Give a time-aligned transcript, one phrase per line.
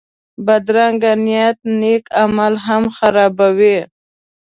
[0.45, 3.77] بدرنګه نیت نېک عمل هم خرابوي